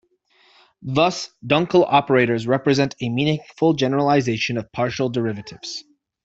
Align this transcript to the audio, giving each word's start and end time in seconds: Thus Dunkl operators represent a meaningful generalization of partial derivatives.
Thus 0.81 1.29
Dunkl 1.45 1.85
operators 1.87 2.47
represent 2.47 2.95
a 3.01 3.09
meaningful 3.09 3.73
generalization 3.73 4.57
of 4.57 4.71
partial 4.71 5.09
derivatives. 5.09 5.83